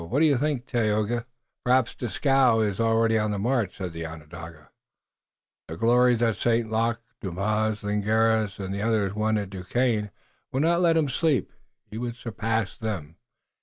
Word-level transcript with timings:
What 0.03 0.21
do 0.21 0.25
you 0.25 0.39
think, 0.39 0.65
Tayoga?" 0.65 1.27
"Perhaps 1.63 1.93
Dieskau 1.93 2.61
is 2.61 2.79
already 2.79 3.19
on 3.19 3.29
the 3.29 3.37
march," 3.37 3.77
said 3.77 3.93
the 3.93 4.07
Onondaga. 4.07 4.71
"The 5.67 5.77
glories 5.77 6.21
that 6.21 6.37
St. 6.37 6.71
Luc, 6.71 6.99
Dumas, 7.19 7.83
Ligneris 7.83 8.57
and 8.57 8.73
the 8.73 8.81
others 8.81 9.13
won 9.13 9.37
at 9.37 9.51
Duquesne 9.51 10.09
will 10.51 10.61
not 10.61 10.81
let 10.81 10.97
him 10.97 11.07
sleep. 11.07 11.53
He 11.85 11.99
would 11.99 12.15
surpass 12.15 12.75
them. 12.75 13.17